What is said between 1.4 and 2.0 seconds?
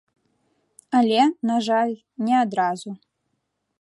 на жаль,